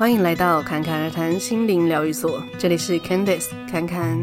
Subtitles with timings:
[0.00, 4.18] 欢迎来到侃侃而谈心灵疗愈所，这里是 Candice 侃侃。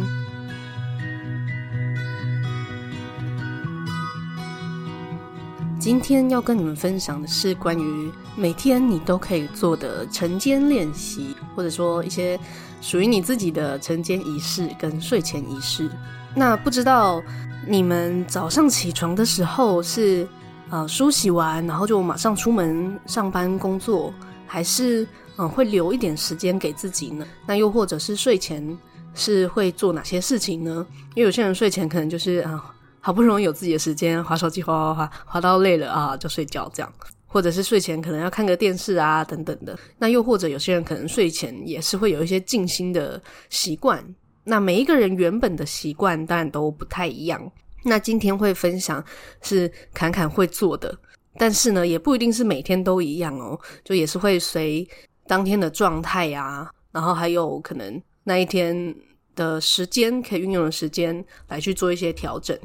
[5.79, 12.39] 今天要跟你们分享的是关于每天你都可以做的晨间练习，或者说一些
[12.81, 15.87] 属于你自己的晨间仪式跟睡前仪式。
[16.33, 17.21] 那不知道
[17.67, 20.27] 你们早上起床的时候是
[20.71, 24.11] 呃梳洗完，然后就马上出门上班工作，
[24.47, 25.07] 还是？
[25.39, 27.23] 嗯，会留一点时间给自己呢？
[27.45, 28.75] 那又或者是睡前
[29.13, 30.83] 是会做哪些事情呢？
[31.13, 36.91] 因为有些人睡前可能就是啊，好不容易有自己的时间，划手机，划划划，划到累了啊，就睡觉这样。
[37.27, 39.77] 或者是睡前可能要看个电视啊，等等的。
[39.99, 44.03] 那又或者有些人可能睡前也是会有一些静心的习惯。
[44.43, 47.51] 那每一个人原本的习惯当然都不太一样。
[47.83, 49.03] 那今天会分享
[49.43, 50.97] 是侃侃会做的，
[51.37, 54.87] 但是呢，也不一定是每天都一样哦，就也是会随。
[55.29, 58.95] 当天的状态呀，然后还有可能那一天
[59.35, 62.57] 的时间可以运用的时间来去做一些调整。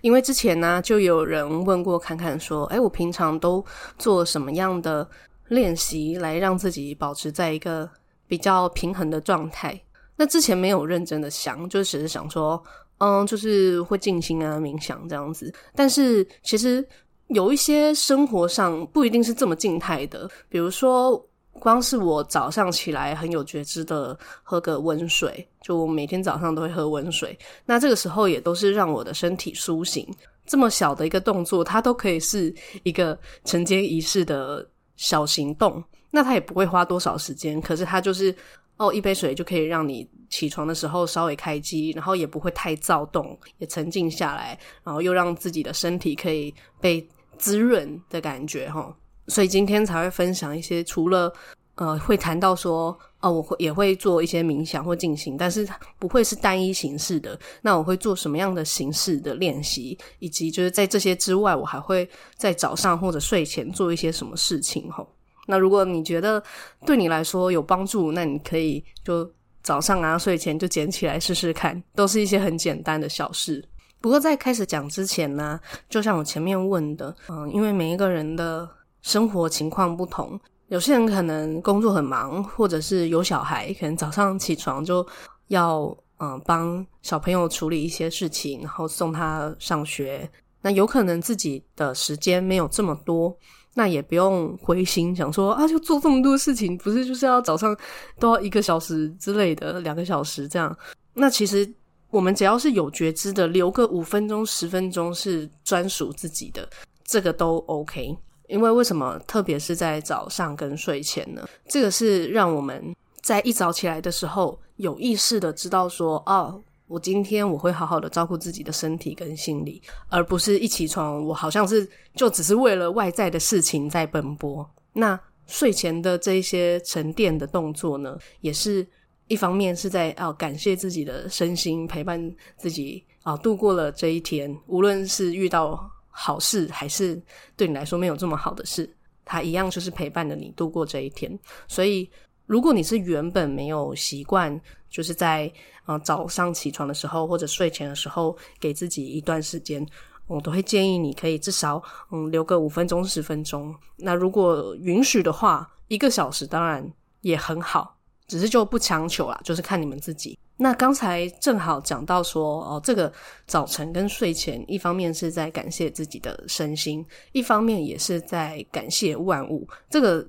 [0.00, 3.64] 因为之前呢，就有人问过侃侃说：“哎，我平常都
[3.96, 5.08] 做什么样的
[5.50, 7.88] 练习来让自己保持在一个
[8.26, 9.80] 比较平衡的状态？”
[10.18, 12.60] 那之前没有认真的想，就只是想说，
[12.98, 15.54] 嗯，就是会静心啊、冥想这样子。
[15.76, 16.84] 但是其实
[17.28, 21.24] 有一些生活上不一定是这么静态的，比如说。
[21.60, 27.36] 光是我早上起来很有觉知的喝个温水，就我每天早上都会喝温水。
[27.66, 30.06] 那这个时候也都是让我的身体苏醒。
[30.46, 32.54] 这么小的一个动作，它都可以是
[32.84, 35.82] 一个晨间仪式的小行动。
[36.12, 38.32] 那它也不会花多少时间，可是它就是
[38.76, 47.04] 哦，一杯水就可以让你起床的时候稍微开机，然后也不会太躁动，也沉静下来，然后又让自己的身体可以被
[47.38, 48.94] 滋润的感觉，哈。
[49.28, 51.32] 所以今天才会分享一些，除了
[51.74, 57.38] 呃会谈到说，哦，我会也会做一些冥想或进行，但是不会是单一形式的。
[57.60, 65.06] 那我会做什么样的形式的练习，以及就是在这些之外，我还会在早上或者睡前做一些什么事情齁。
[65.46, 66.42] 那如果你觉得
[66.86, 69.30] 对你来说有帮助，那你可以就
[69.62, 73.62] 早上啊睡前就捡起来试试看，都是一些很简单的小事。
[74.00, 78.68] 不过在开始讲之前呢，就像我前面问的，嗯，因为每一个人的。
[79.00, 85.06] 生活情况不同，有些人可能工作很忙，或者是有小孩，可能早上起床就
[85.46, 90.28] 要嗯帮小朋友处理一些事情，然后送他上学。
[90.60, 93.34] 那有可能自己的时间没有这么多，
[93.74, 97.74] 那也不用灰心，想说啊，就做这么多事情，不是就是要早上
[98.18, 100.76] 都要一个小时之类的，两个小时这样。
[101.14, 101.72] 那其实
[102.10, 106.68] 我们只要是有觉知的，留个五分钟、十分钟是专属自己的，
[107.04, 108.16] 这个都 OK。
[108.46, 111.46] 因为为什么特别是在早上跟睡前呢？
[111.68, 124.66] 这个是让我们在一早起来的时候有意识的知道说，哦，我今天我会好好的照顾自己的身体跟心理，而不是一起床我好像是就只是为了外在的事情在奔波。
[124.94, 128.86] 那睡前的这些沉淀的动作呢，也是
[129.28, 135.88] 一方面是在哦感谢自己的身心陪伴自己啊，度过了这一天，无论是遇到。
[136.20, 137.22] 好事还是
[137.56, 138.92] 对你来说没有这么好的事，
[139.24, 141.38] 它一样就是陪伴着你度过这一天。
[141.68, 142.10] 所以，
[142.44, 145.48] 如果你是原本没有习惯，就是在
[145.86, 149.86] 呃早上起床的时候或者睡前的时候，给自己一段时间，
[150.26, 153.72] 我都会建议你可以至少嗯留个五分钟十分钟。
[153.94, 157.96] 那如果允许的话，一个小时当然也很好，
[158.28, 160.38] 只是就不强求啦，就是看你们自己。
[160.60, 163.12] 那刚才正好讲到说，哦，这个
[163.46, 169.66] 早晨跟睡前，一方面是在感谢自己的身心，一方面也是在感谢万物。
[169.88, 170.26] 这个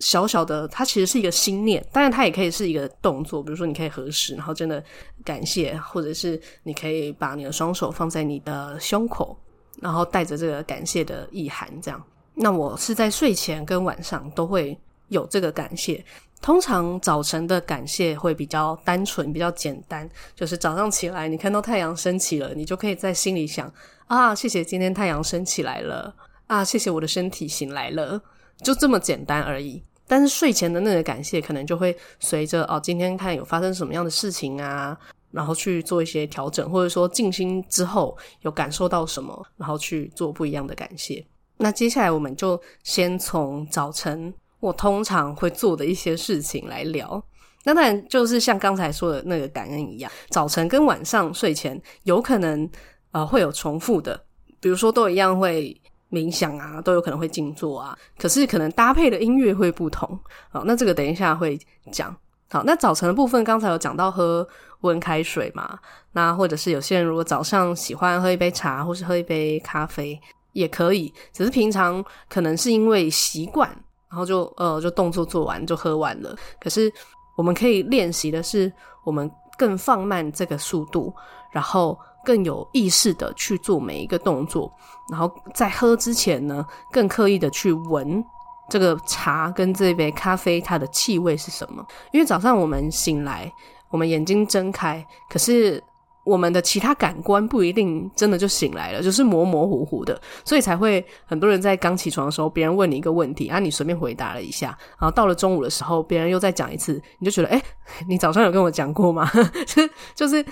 [0.00, 4.82] 小小的，它其实是一个心念，当然它也可以是一个动作，比如说你可以合十，然后真的
[5.24, 9.38] 感谢，或者是你可以把你的双手放在你的胸口，
[9.80, 12.02] 然后带着这个感谢的意涵，这样。
[12.34, 16.04] 那我是在睡前跟晚上都会有这个感谢。
[16.40, 23.70] 通常早晨的感谢会比较单纯，比较简单，就是早上起来，你看到太阳升起了，你就可以在心里想
[24.06, 26.14] 啊，谢谢今天太阳升起来了
[26.46, 28.20] 啊，谢谢我的身体醒来了，
[28.62, 29.82] 就这么简单而已。
[30.06, 34.96] 但是睡前的那个感谢，可能就会随着哦，今天看有发生什么样的事情啊，
[35.32, 41.26] 然后去做一些调整，或者说静心之后有感受到什么，然后去做不一样的感谢。
[41.58, 44.32] 那接下来我们就先从早晨。
[44.60, 47.22] 我通常会做的一些事情来聊，
[47.64, 52.68] 那当然就是像刚才说的那个感恩一样，早晨跟晚上睡前有可能
[53.12, 54.20] 呃会有重复的，
[54.60, 57.96] 比如说都一样会冥想啊，都有可能会静坐啊。
[58.18, 60.18] 可是可能搭配的音乐会不同。
[60.50, 61.58] 好，那这个等一下会
[61.92, 62.14] 讲。
[62.50, 64.46] 好，那早晨的部分，刚才有讲到喝
[64.80, 65.78] 温开水嘛？
[66.12, 70.18] 那或者是有些人如果早上喜欢喝一杯茶，或是喝一杯咖啡，
[70.54, 71.12] 也可以。
[71.30, 73.70] 只是平常可能是因为习惯，
[74.10, 76.34] 然后就呃就动作做完就喝完了。
[76.60, 76.92] 可是
[77.36, 78.72] 我们可以练习的是，
[79.04, 81.14] 我们更放慢这个速度，
[81.52, 84.72] 然后更有意识的去做每一个动作，
[85.10, 88.24] 然后在喝之前呢，更刻意的去闻。
[88.70, 91.82] 这个茶跟这杯咖啡，它的气味是什么？
[92.12, 93.50] 因为早上我们醒来，
[93.88, 95.82] 我们眼睛睁开，可是
[96.28, 107.62] 我们的其他感官不一定真的就醒来了，就是模模糊糊的，所以才会很多人在刚起床的时候，别人问你一个问题啊，你随便回答了一下，然后到了中午的时候，别人又再讲一次，你就觉得，诶，
[108.06, 109.30] 你早上有跟我讲过吗？
[110.14, 110.44] 就是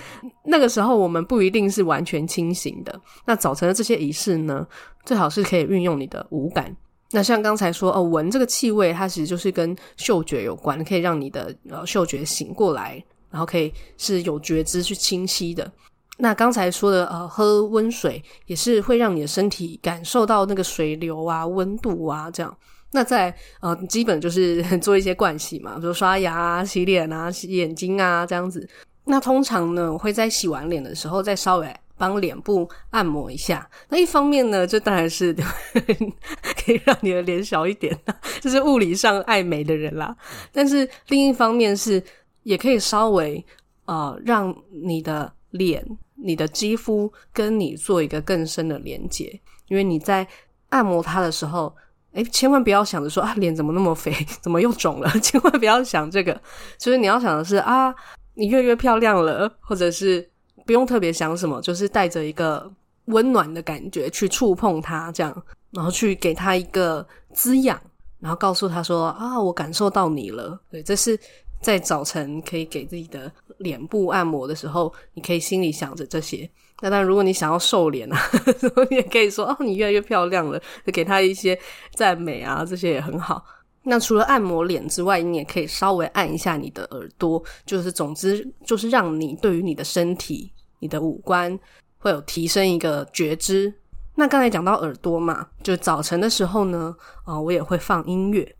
[0.45, 2.99] 那个时候，我们不一定是完全清醒的。
[3.25, 4.65] 那早晨的这些仪式呢，
[5.05, 6.75] 最好是可以运用你的五感。
[7.11, 15.71] 那像刚才说哦，闻这个气味，它其实就是跟嗅觉有关，可以让你的呃嗅觉醒过来，然后可以是有觉知去清晰的。
[16.17, 22.57] 那刚才说的呃，喝温水也是会让你的身体感受到那个水流啊、温度啊这样。
[22.91, 28.67] 那在呃，基本就是 做一些盥洗嘛，比如刷牙啊、洗脸啊、洗眼睛啊这样子。
[29.05, 31.73] 那通常呢，我会在洗完脸的时候再稍微。
[31.99, 35.33] 帮脸部按摩一下，那一方面呢，这当然是
[35.73, 37.91] 可以让你的脸小一点，
[38.39, 40.15] 就是物理上爱美的人啦。
[40.51, 41.99] 但是另一方面是，
[42.47, 43.45] 也可以稍微
[43.85, 45.85] 呃让你的脸、
[46.15, 50.25] 你的肌肤跟你做一个更深的连接，因为你在
[50.69, 51.75] 按摩它的时候，
[52.13, 56.39] 诶，千万不要想着说 啊，脸怎么那么肥，怎么又肿了，千万不要想这个，
[56.77, 57.93] 就是你要想的是啊，
[58.35, 60.29] 你越越漂亮了，或者是。
[60.65, 62.69] 不用特别想什么，就是带着一个
[63.05, 67.79] 温暖的感觉去触碰它，这样，然后去给它一个滋养，
[68.19, 71.17] 然后告诉他说：“啊，我感受到你了。”对，这是
[71.61, 76.49] 在早晨可以给自己的脸部按摩的时候，你可以心里想着这些。
[76.81, 78.19] 那当然，如果你想要瘦脸啊，
[78.89, 81.57] 你也可以说：“哦，你越来越漂亮了。”就给他一些
[81.95, 83.43] 赞美啊，这些也很好。
[83.83, 90.51] 那除了按摩脸之外，你也可以稍微按一下你的耳朵，就是总之就是让你对于你的身体。
[90.79, 91.57] 你的五官
[91.97, 93.73] 会有提升一个觉知。
[94.13, 98.55] 那刚才讲到耳朵嘛，就早晨的时候呢，啊、我也会放音乐。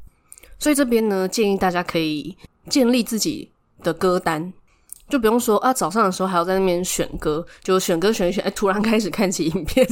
[0.57, 2.35] 所以这边呢，建议大家可以
[2.69, 3.51] 建立自己
[3.83, 4.53] 的歌单，
[5.09, 9.87] 就不用说啊，早上的时候还要在那边选歌，就选歌选一选，哎，突然开始看起影片。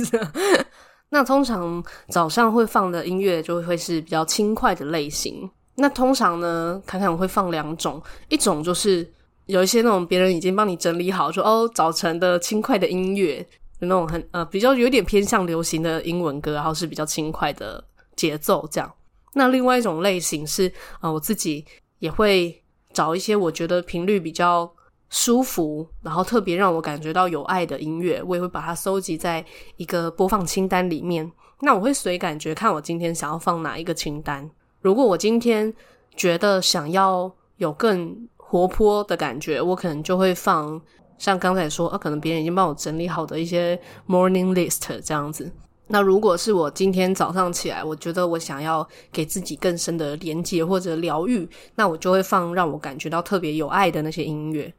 [1.10, 5.50] 那通常早上会放的音乐就会是比较轻快的类型。
[5.76, 9.12] 那通常呢，侃侃会放两种，一种就是。
[9.48, 13.38] 有一些那种别人已经帮你整理好，说哦，早晨的轻快的音乐，
[13.78, 17.84] 有那种很呃比较有点偏向流行的英文歌，然后是比较轻快的
[18.16, 18.92] 节奏这样。
[19.36, 20.68] 那另外一种类型是
[21.00, 21.64] 啊、我自己
[22.00, 22.60] 也会
[22.96, 24.72] 找一些我觉得频率比较
[25.10, 29.46] 舒服，然后特别让我感觉到有爱的音乐，我也会把它收集在
[29.76, 31.30] 一个播放清单里面。
[31.60, 34.50] 那我会随感觉看我今天想要放哪一个清单。
[34.80, 35.74] 如果我今天
[36.16, 40.82] 觉得想要有更活泼的感觉，我可能就会放
[41.18, 43.78] 像刚才说啊，可能别人已经帮我整理好的一些
[44.08, 45.52] morning list 这样子。
[45.88, 54.74] 那如果是我今天早上起来，我觉得我想要给自己更深的连接或者疗愈，那我就会放让我感觉到特别有爱的那些音乐。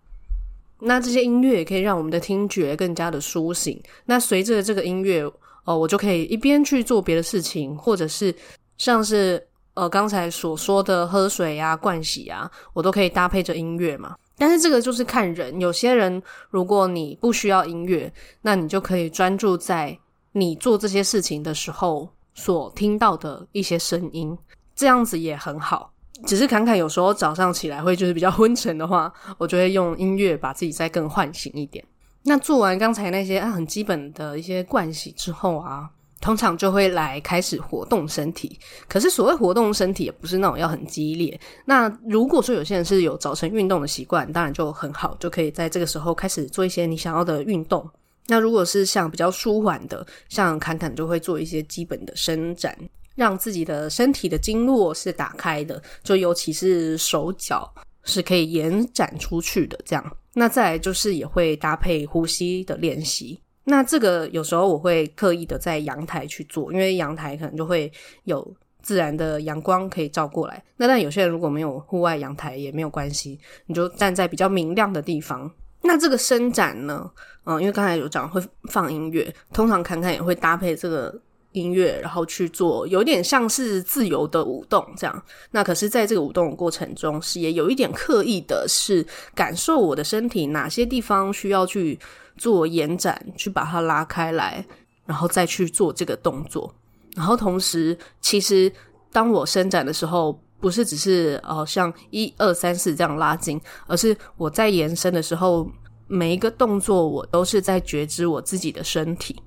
[0.81, 3.83] 那这些音乐也可以让我们的听觉更加的苏醒。
[4.05, 5.23] 那随着这个音乐，
[5.65, 8.35] 哦，我就可以一边去做别的事情，或者是
[8.79, 9.47] 像是。
[9.77, 14.17] 呃，刚才所说的喝水啊、盥洗啊，我都可以搭配着音乐嘛。
[14.39, 19.99] 但是这个就是看人，有些人如果你不需要音乐，那你就可以专注在
[20.37, 24.37] 你做这些事情的时候所听到的一些声音，
[24.75, 25.91] 这样子也很好。
[26.27, 31.85] 只是侃侃有时候早上起来会就是比较昏沉的话， 我就会用音乐把自己再更唤醒一点。
[32.25, 35.91] 那做完刚才那些很基本的一些惯习之后啊。
[36.19, 41.39] 通常就会来开始活动身体，可是所谓活动身体也不是那种要很激烈。
[41.67, 47.89] 那如果说有些人是有早晨运动的习惯，当然就很好，就可以在这个时候开始做一些你想要的运动。
[48.29, 52.77] 那如果是像比较舒缓的，像侃侃就会做一些基本的伸展，
[53.15, 57.73] 让自己的身体的经络是打开的，就尤其是手脚
[58.05, 60.17] 是可以延展出去的这样。
[60.35, 63.41] 那再来就是也会搭配呼吸的练习。
[63.65, 67.91] 那这个有时候我会刻意的在阳台去做，因为阳台可能就会
[68.25, 70.63] 有自然的阳光可以照过来。
[70.77, 75.51] 那但有些人如果没有户外阳台也没有关系，你就站在比较明亮的地方。
[75.87, 77.11] 那这个伸展呢，
[77.45, 81.15] 嗯，因为刚才有讲会放音乐，通常侃侃也会搭配这个
[81.53, 85.23] 音乐，然后去做，有点像是自由的舞动这样。
[85.51, 91.99] 那可是，在这个舞动的过程中，是也有一点刻意的，是感受我的身体哪些地方需要去
[92.37, 94.63] 做延展，去把它拉开来，
[95.07, 96.75] 然后再去做这个动作。
[97.15, 98.71] 然后同时，其实
[99.11, 105.71] 当我伸展的时候，不是只是呃像一二三四这样拉筋，而是我在延伸的时候，
[106.07, 109.41] 每一个动作我都是在觉知我自己的身体。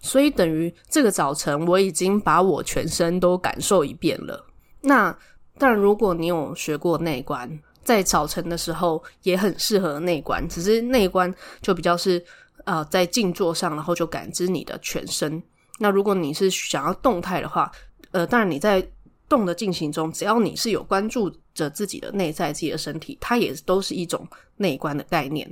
[0.00, 4.46] 所以等于这个早晨，我已经把我全身都感受一遍了。
[4.80, 5.14] 那
[5.58, 12.24] 但，如果你有学过内观，在早晨的时候也很适合内观，只是内观就比较是
[12.64, 15.42] 呃在静坐上，然后就感知你的全身。
[15.78, 17.70] 那如果你是想要动态的话，
[18.12, 18.82] 呃，当然你在
[19.30, 25.50] 动的进行中，只要你是有关注着自己的内在、自己的身体，它也都是一种内观的概念。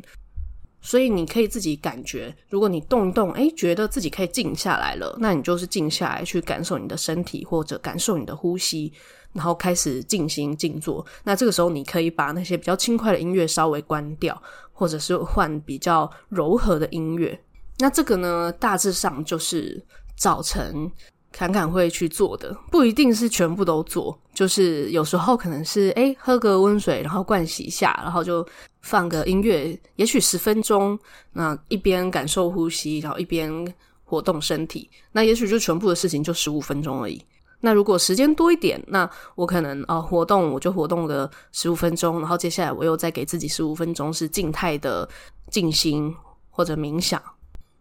[0.80, 8.92] 所以你可以自己感觉，如果你动一动，诶，觉得自己可以静下来了，那你就是静下来去感受你的身体，或者感受你的呼吸，
[9.32, 11.04] 然后开始静心静坐。
[11.25, 14.40] 那这个时候你可以把那些比较轻快的音乐稍微关掉，
[14.73, 17.38] 或者是换比较柔和的音乐。
[17.78, 19.85] 那这个呢，大致上就是
[20.16, 20.90] 早晨。
[21.30, 28.47] 侃侃会去做的，不一定是全部都做，就是有时候可能是诶，喝个温水，然后盥洗一下，然后就
[28.82, 30.99] 放个音乐，也许十分钟，
[31.32, 37.23] 那一边感受呼吸，然后一边活动身体，那也许就全部的事情就十五分钟而已。
[37.61, 45.08] 那如果时间多一点，那我可能啊、活动我就活动个十五分钟，然后接下来我又再给自己十五分钟是静态的
[45.50, 46.14] 静心
[46.50, 47.20] 或者冥想。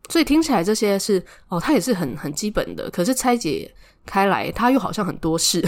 [0.09, 2.89] 所以听起来这些是哦，它也是很很基本的。
[2.89, 3.73] 可是拆解
[4.05, 5.61] 开来，它又好像很多事。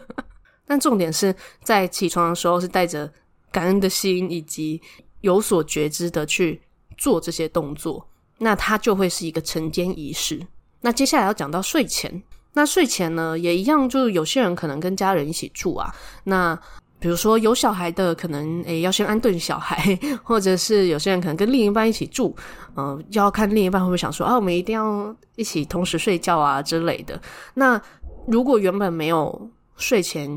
[0.66, 3.10] 但重点是在起床的时候是带着
[3.50, 4.80] 感恩的心，以及
[5.22, 6.60] 有所觉知的去
[6.96, 8.08] 做这些动作，
[8.38, 10.46] 那它就会是一个晨间仪式。
[10.82, 12.22] 那接下来要讲到睡前，
[12.52, 16.60] 那睡前呢也一样，就是有些人可能跟家人一起住啊，那。
[17.00, 22.36] 比如说有小孩的，可能诶要先安顿小孩， 或者是有些人可能跟另一半一起住，
[22.76, 27.20] 嗯、要看另一半会不会想说啊，我们一定要一起同时睡觉啊之类的。
[27.54, 27.80] 那
[28.26, 30.30] 如果原本没有睡前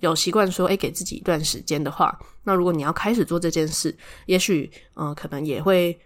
[0.00, 3.96] 有习惯说，诶给自己一段时间的话，那如果你要开始做这件事，
[4.26, 5.96] 也许嗯、可能也会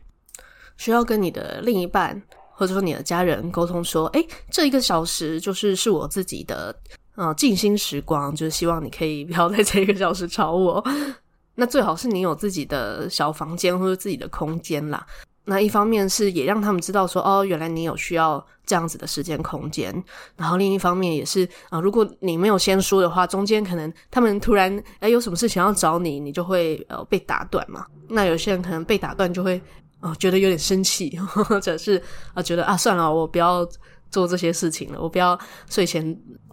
[0.76, 6.78] 需要跟你的另一半或者说你的家人沟通说，诶这一个小时就是是我自己的。
[7.14, 10.82] 啊，静心时光就是希望你可以 不要在这个小时吵我。
[11.54, 15.06] 那最好是你有自己的小房间或者自己的空间啦。
[15.44, 19.92] 那一方面是也让他们知道说，哦，原来你有需要这样子的时间空间。
[20.36, 27.84] 然后另一方面也是啊，如果你没有先说的话，中间可能他们突然哎有什么事情要找你，你就会呃被打断嘛。
[28.08, 29.60] 那有些人可能被打断就会
[30.00, 32.02] 啊、觉得有点生气， 或者是
[32.32, 33.68] 啊、觉得啊算了，我不要。
[34.12, 35.38] 做这些事情了，我不要
[35.70, 36.04] 睡前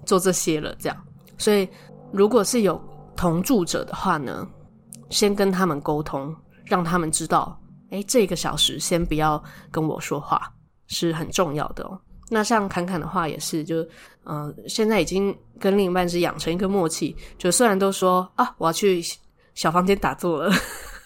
[0.10, 0.98] 做这些了，这样。
[1.38, 1.70] 所以，
[2.12, 2.82] 如果是有
[3.16, 4.48] 同住者的话呢，
[5.12, 6.36] 先跟他们沟通，
[6.66, 7.56] 让他们知道，
[7.92, 10.52] 诶，这个小时先不要跟我说话，
[10.88, 11.88] 是很重要的。
[12.28, 13.84] 那像侃侃的话也是，就
[14.24, 19.00] 嗯、呃，现在已经跟另一半是养成一个默契，就虽然都说啊，我要去
[19.54, 20.52] 小房间打坐了。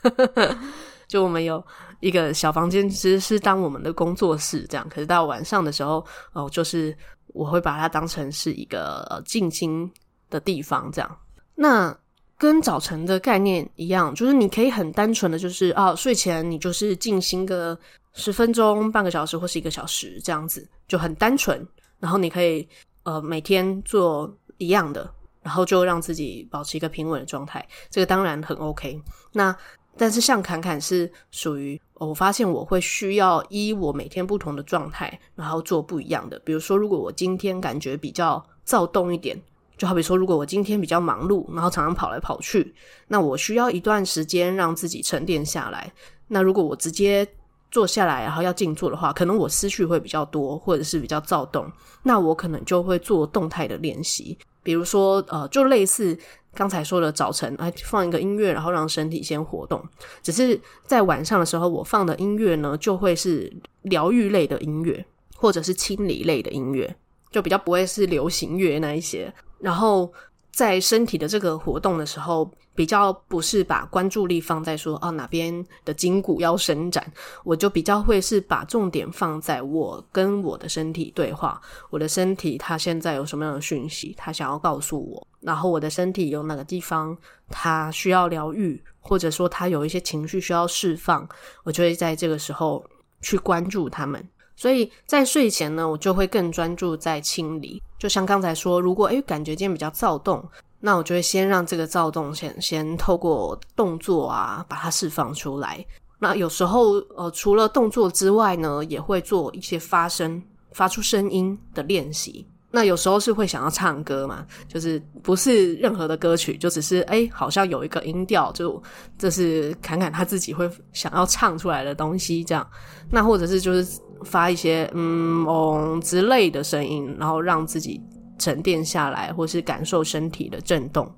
[1.08, 1.64] 就我们有
[2.04, 4.86] 一个小房间，其实是当我们的工作室这样。
[4.90, 6.96] 可是到晚上的时候，哦，就是
[7.28, 9.90] 我会把它当成是一个呃静心
[10.30, 11.18] 的地方这样。
[11.56, 11.98] 那
[12.38, 17.78] 跟早晨的概念一样，就是你可以很单纯的就是啊，睡前你就是静心个
[18.12, 21.66] 十分钟、半个小时或是一个小时这样子，就很单纯。
[22.00, 22.68] 然后你可以
[23.04, 25.10] 呃每天做一样的，
[25.42, 27.66] 然后就让自己保持一个平稳的状态。
[27.90, 29.02] 这个当然很 OK。
[29.32, 29.56] 那
[29.96, 36.40] 但是像侃侃是属于，我发现我会需要依我每天不同的状态，然后做不一样的。
[36.40, 39.40] 比如说，如果我今天感觉比较躁动一点，
[39.78, 42.74] 就好比说，如果我今天比较忙碌，然后常常跑来跑去，
[43.08, 45.92] 那我需要一段时间让自己沉淀下来。
[46.28, 47.28] 那如果我直接
[47.72, 51.72] 坐下来，然后要静坐的话，可能我思绪会比较多，或者是比较躁动，
[52.04, 56.18] 那我可能就会做动态的练习，比如说，呃，就类似。
[56.56, 59.84] 刚才说的早晨，哎，放一个音乐，然后让身体先活动。
[60.22, 63.52] 只是在晚上的时候，我放的音乐呢，就会是
[63.82, 65.04] 疗愈类的音乐，
[65.36, 66.96] 或者是清理类的音乐，
[67.32, 69.34] 就比较不会是流行乐那一些。
[69.58, 70.14] 然后
[70.54, 77.12] 在身体的这个活动的时候，比较不是把关注力放在说，哦，哪边的筋骨要伸展，
[77.44, 85.28] 我就比较会是把重点放在我跟我的身体对话，我的身体它现在有什么样的讯息，它想要告诉我。
[85.42, 87.18] 然后我的身体有哪个地方
[87.50, 91.28] 它需要疗愈，或者说它有一些情绪需要释放，
[91.64, 92.86] 我就会在这个时候
[93.22, 94.24] 去关注他们。
[94.56, 97.82] 所以在睡前呢，我就会更专注在清理。
[97.98, 100.44] 就像刚才说，如果诶感觉今天比较躁动，
[100.80, 105.86] 那我就会先让这个躁动先先透过动作啊把它释放出来。
[106.20, 110.42] 那有时候呃除了动作之外呢，也会做一些发声、
[110.72, 112.46] 发出声音的练习。
[112.76, 118.82] 那有时候是会想要唱歌嘛，就是不是任何的歌曲，就只是诶好像有一个音调，就
[119.16, 122.68] 这是侃侃他自己会想要唱出来的东西这样。
[123.12, 128.02] 那或者是就是发一些嗯哦之类的声音，然后让自己
[128.40, 131.10] 沉淀下来，或是感受身体的震动。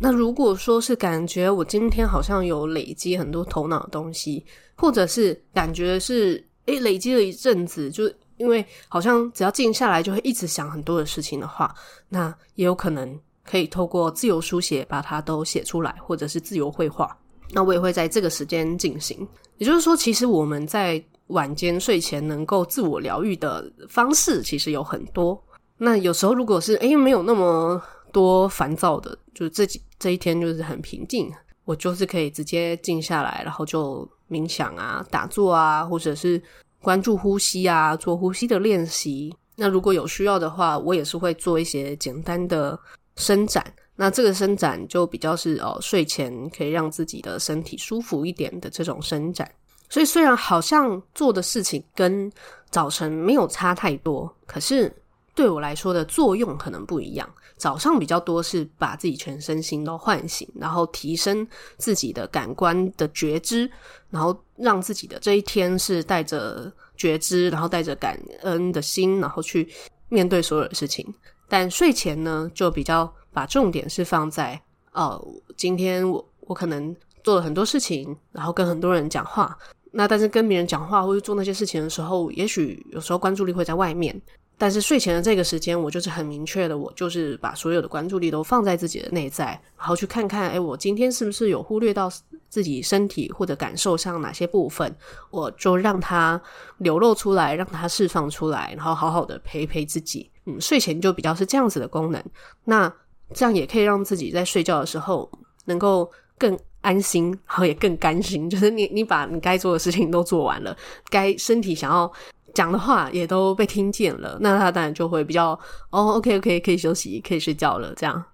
[0.00, 4.44] 那如果说是感觉我今天好像有累积很多头脑的东西，
[4.76, 8.10] 或者是感觉是诶累积了一阵子就。
[8.36, 11.74] 因为好像只要静下来就会一直想很多的事情的话，
[12.08, 17.14] 那也有可能可以透过自由书写把它都写出来，或者是自由绘画。
[17.50, 19.28] 那我也会在这个时间进行。
[19.58, 20.98] 也就是说，其实我们在
[21.30, 25.42] 晚间睡前能够自我疗愈的方式其实有很多。
[25.78, 27.82] 那有时候如果是诶没有那么
[28.12, 31.32] 多烦躁的，就是这几这一天就是很平静，
[31.64, 36.40] 我就是可以直接静下来，然后就冥想啊、打坐啊，或者是。
[36.82, 39.36] 关注呼吸啊，做呼吸的练习。
[39.56, 42.80] 那如果有需要的话，我也是会做一些简单的
[43.16, 43.62] 伸展。
[43.96, 49.46] 那这个伸展就比较是哦，睡前可以让自己的身体舒服一点的这种伸展。
[49.90, 52.32] 所以虽然好像做的事情跟
[52.70, 54.90] 早晨没有差太多，可是
[55.34, 57.28] 对我来说的作用可能不一样。
[57.56, 63.70] 早上比较多是把自己全身心都唤醒，然后提升自己的感官的觉知，
[64.08, 69.68] 然后让自己的这一天是带着觉知，然后带着感恩的心，然后去
[70.08, 71.06] 面对所有的事情。
[71.48, 74.58] 但睡前呢，就比较把重点是放在
[74.92, 75.22] 哦，
[75.56, 79.58] 今天我我可能做了很多事情，然后跟很多人讲话。
[79.92, 84.20] 那但是跟别人讲话或者做那些事情的时候，也许有时候关注力会在外面。
[84.56, 92.12] 但是睡前的这个时间，我就是很明确的，我就是把所有的关注力都放在自己的内在，然后去看看，诶，我今天是不是有忽略到
[92.50, 94.94] 自己身体或者感受上哪些部分，
[95.30, 96.38] 我就让它
[96.76, 100.30] 流露出来，让它释放出来，然后好好的陪陪自己。
[100.44, 102.22] 嗯，睡前就比较是这样子的功能，
[102.64, 102.92] 那
[103.32, 105.30] 这样也可以让自己在睡觉的时候
[105.64, 110.76] 能够更安心，然后也更甘心， 就是你你把你该做的事情都做完了，
[111.08, 112.10] 该身体想要。
[112.52, 115.50] 讲的话也都被听见了，那他当然就会比较
[115.90, 117.94] 哦，OK OK，可以休息，可以睡觉了。
[117.94, 118.24] 这样，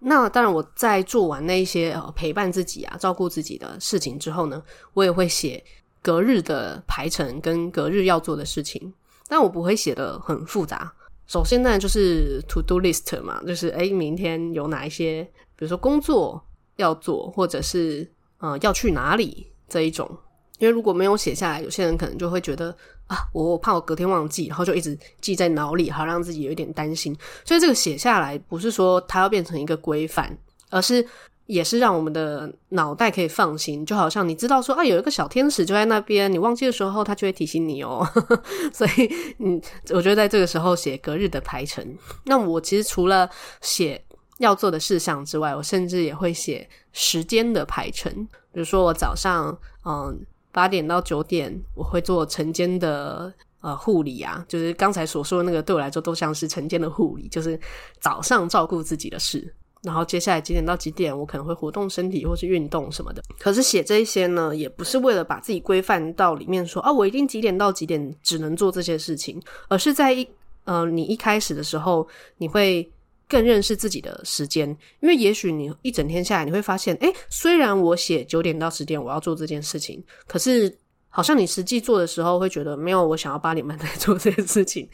[0.00, 4.60] 那当然我在做完那一些陪伴自己啊、照顾自己的事情之后呢，
[4.92, 5.62] 我也会写
[6.02, 8.92] 隔日的排程跟隔日要做的事情，
[9.28, 10.92] 但我不会写得很复杂。
[11.28, 15.22] 首先呢，就是 to do list 嘛，就是诶，明天有哪一些，
[15.54, 16.44] 比如说工作
[16.78, 20.10] 要做，或者是呃要去哪里这一种。
[20.58, 27.16] 因为如果没有写下来，有些人可能就会觉得啊，我怕我隔天忘记，然后就一直记在脑里，好让自己有一点担心。
[27.44, 30.36] 所以这个写下来不是说它要变成一个规范，
[30.70, 31.06] 而是
[31.46, 33.86] 也是让我们的脑袋可以放心。
[33.86, 38.04] 就好像你知道说啊，有一个小天使就在那边，你忘记的时候，它就会提醒你哦。
[38.74, 41.86] 所以嗯，我觉得在这个时候写隔日的排程。
[42.24, 44.04] 那我其实除了写
[44.38, 48.12] 要做的事项之外，我甚至也会写时间的排程。
[48.52, 50.18] 比如说我早上嗯。
[50.50, 57.60] 八点到九点，我会做晨间的呃护理啊，就是刚才所说的那个，对我来说都像是晨间的护理，就是
[58.00, 59.54] 早上照顾自己的事。
[59.82, 63.22] 然后接下来几点到几点，我可能会活动身体或是运动什么的。
[63.38, 70.26] 可是写这些呢，也不是为了把自己规范到里面说啊，我一定几点到几点只能做这些事情，而是在一
[70.64, 72.90] 呃你一开始的时候，你会。
[73.28, 74.66] 更认识自己的时间，
[75.00, 80.74] 因为也许你一整天下来，你会发现，诶，虽然我写九点到十点我要做这件事情，可是
[81.10, 84.88] 好像你实际做的时候会觉得没有我想要八点半 再做这件事情，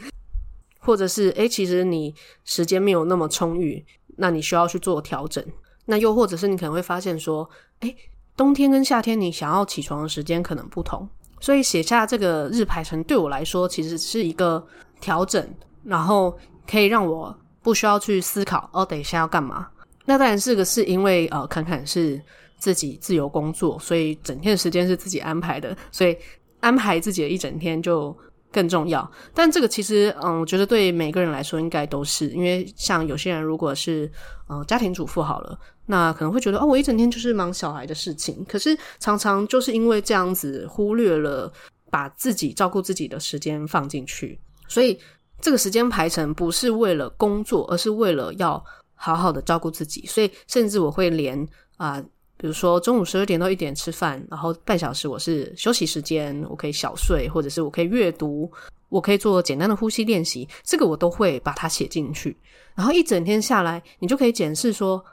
[0.81, 2.13] 或者是诶，其实你
[2.45, 3.85] 时间没有那么充裕，
[4.17, 5.45] 那你需要去做调整。
[5.87, 7.49] 那又或者是你可能会发现说，
[7.81, 7.97] 诶，
[8.37, 11.09] 冬天跟夏天你想要起床的时间可能不同，
[11.41, 14.67] 所以写下这个日排程对我来说其实是一个
[15.01, 15.49] 调整，
[15.85, 17.33] 然后可以让我。
[17.65, 19.67] 不需要去思考哦，等一下要干嘛？
[20.05, 22.21] 那当然是个是因为呃，侃侃是
[22.59, 26.15] 自己自由工作，所以整天的时间是自己安排的，所以
[26.61, 28.15] 安排自己的一整天就
[28.53, 29.11] 更重要。
[29.33, 34.05] 但这个其实嗯，我觉得对每个人来说应该都是，因为像有些人如果是
[34.51, 41.51] 嗯、呃、家庭主妇好了，那可能会觉得哦，我一整天就是忙小孩的事情，可是常常就是因为这样子忽略了
[41.91, 44.99] 把自己照顾自己的时间放进去，所以。
[45.45, 50.07] 这个时间排程不是为了工作，而是为了要好好的照顾自己。
[50.07, 52.03] 所以，甚至我会连啊、
[52.39, 58.51] 比如说中午十二点到一点吃饭，然后半小时我是休息时间，我可以小睡，或者是我可以阅读，
[58.89, 62.35] 我可以做简单的呼吸练习，这个我都会把它写进去。
[62.75, 65.05] 然后一整天下来，你就可以检视说，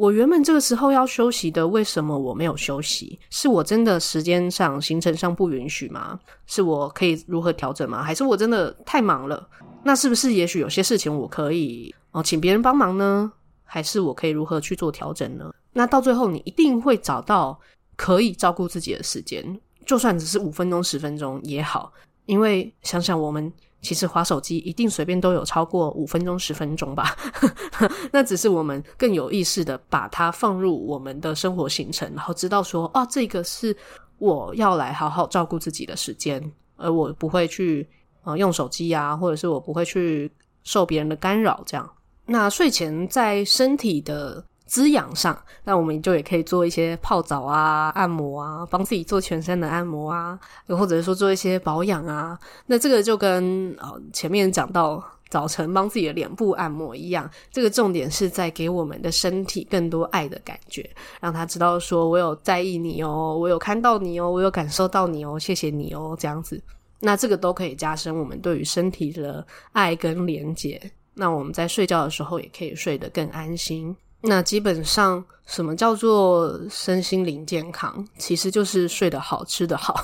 [0.00, 3.20] 我原本这个时候要休息的，为什么我没有休息？
[3.28, 6.18] 是我真的时间上、行程上不允许吗？
[6.46, 8.02] 是我可以如何调整吗？
[8.02, 9.46] 还是我真的太忙了？
[9.84, 13.30] 那是不是也许有些事情我可以哦，请别人帮忙呢？
[13.62, 15.52] 还是我可以如何去做调整呢？
[15.74, 17.60] 那到最后，你一定会找到
[17.94, 21.92] 可以照顾自己的时间，就算只是五分钟、十分钟也好。
[22.24, 27.16] 因为想想我们其实滑手机，一定随便都有超过五分钟、十分钟吧。
[28.12, 33.74] 那只是我们更有意识的把它放入我们的生活行程，然后知道说，哦，这个是
[34.18, 37.88] 我要来好好照顾自己的时间，而我不会去
[38.24, 40.30] 呃用手机啊，或者是我不会去
[40.62, 41.62] 受别人的干扰。
[41.64, 41.90] 这样，
[42.26, 52.38] 那睡前在身体的滋养上，那我们就也可以做一些泡澡啊、按摩啊，帮自己做全身的按摩啊，又或者说做一些保养啊。
[52.66, 60.88] 那这个就跟呃前面讲到早晨帮自己的脸部按摩一样，这个重点是在给我们的身体更多爱的感觉，
[61.20, 66.62] 让他知道说我有在意你哦，我有看到你哦，我有感受到你哦，谢谢你哦，这样子。
[67.00, 70.80] 那这个都可以加深我们对于身体的爱跟连结。
[71.14, 73.96] 那我们在睡觉的时候也可以睡得更安心。
[74.22, 78.06] 那基本上，什么叫做身心灵健康？
[78.18, 79.98] 其实就是睡得好，吃得好，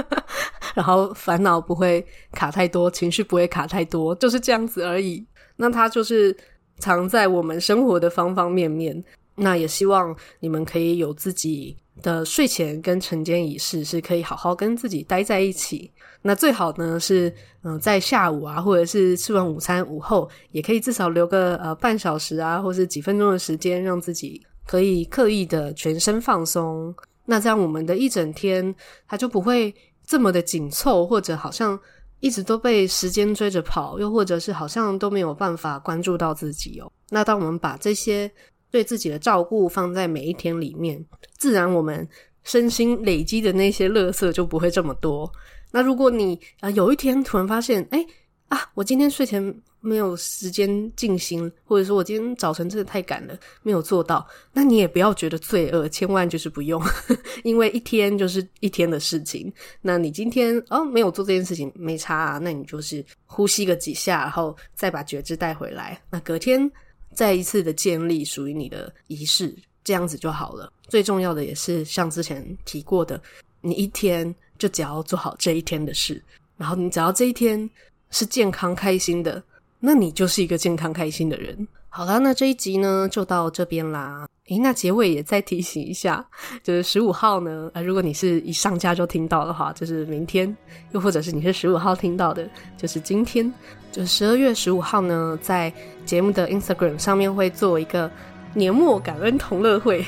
[0.74, 5.26] 然后烦恼不会卡太多，情绪不会卡太多，就是这样子而已。
[5.56, 6.36] 那它就是
[6.78, 9.02] 藏在我们生活的方方面面。
[9.38, 15.90] 那也希望你们可以有自己的睡前跟晨间仪式，是可以好好跟自己待在一起。
[16.22, 17.32] 那最好呢是，
[17.62, 26.94] 嗯、在下午啊，或者是吃完午餐午后，也可以至少留个呃半小时啊，或是几分钟的时间，让自己可以刻意的全身放松。
[27.24, 28.74] 那这样我们的一整天，
[29.06, 29.72] 它就不会
[30.04, 31.78] 这么的紧凑，或者好像
[32.20, 36.90] 一直都被时间追着跑，又或者是好像都没有办法关注到自己哦。
[37.10, 38.28] 那当我们把这些
[38.70, 41.04] 对自己的照顾放在每一天里面，
[41.36, 42.06] 自然我们
[42.44, 45.30] 身心累积的那些垃圾就不会这么多。
[45.72, 48.04] 那如果你啊、有一天突然发现，哎
[48.48, 56.80] 啊，我今天睡前没有时间静心，或者说我今天早晨真的太赶了，没有做到，那你也不要觉得罪恶，千万就是不用，
[57.42, 59.52] 因为一天就是一天的事情。
[59.82, 66.00] 那你今天哦没有做这件事情没差啊，那你就是呼吸个几下，然后再把觉知带回来。
[66.10, 66.70] 那隔天
[67.16, 69.52] 再一次的建立属于你的仪式，
[69.82, 70.72] 这样子就好了。
[70.86, 73.20] 最重要的也是像之前提过的，
[73.60, 74.32] 你一天。
[74.58, 76.18] 就只要做好这一天的事，
[76.56, 77.68] 然后你只要这一天
[78.08, 79.42] 是健康开心的，
[79.78, 81.68] 那你就是一个健康开心的人。
[81.90, 84.26] 好啦，那这一集呢就到这边啦。
[84.48, 86.24] 诶，那结尾也再提醒一下，
[86.62, 90.54] 就是十五号呢，呃，如果你是一上架就听到的话，就是明天；
[90.92, 93.52] 又或者是你是十五号听到的，就是今天。
[93.92, 95.72] 就是十二月十五号呢，在
[96.04, 98.10] 节目的 Instagram 上面会做一个
[98.52, 100.04] 年末感恩同乐会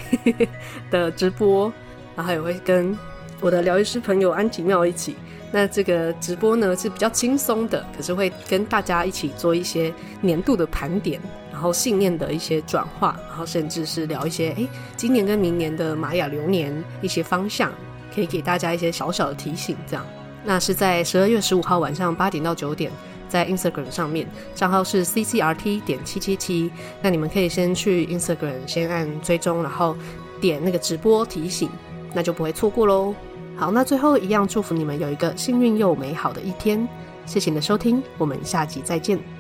[0.90, 1.72] 的直播，
[2.14, 2.96] 然后也会跟。
[3.40, 5.14] 我的疗愈师朋友安吉妙一起，
[5.53, 11.20] 那这个直播呢是比较轻松的，可是会跟大家一起做一些年度的盘点，
[11.59, 17.68] 然后信念的一些转化，然后甚至是聊一些诶今年跟明年的玛雅流年一些方向，
[18.14, 19.77] 可以给大家一些小小的提醒。
[19.85, 20.07] 这样，
[20.44, 22.92] 那是在十二月十五号晚上八点到九点，
[23.29, 26.71] 在 Instagram 上面，账号是 CCRT 点七七七。
[27.03, 29.97] 那你们可以先去 Instagram 先按追踪，然后
[30.40, 31.68] 点那个直播提醒，
[32.14, 33.12] 那就不会错过喽。
[33.57, 36.88] 好，那最后一样祝福你们有一个幸运又美好的一天。
[37.27, 39.38] 谢谢你的收听，我们下集再见。